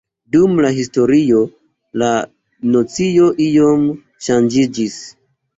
Dum 0.35 0.53
la 0.65 0.71
historio 0.77 1.41
la 2.03 2.09
nocio 2.77 3.29
iom 3.49 3.87
ŝanĝiĝis. 4.29 5.01